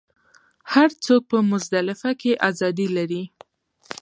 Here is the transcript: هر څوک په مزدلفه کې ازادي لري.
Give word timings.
هر 0.73 0.89
څوک 1.05 1.21
په 1.31 1.37
مزدلفه 1.51 2.11
کې 2.21 2.31
ازادي 2.49 2.87
لري. 2.97 3.23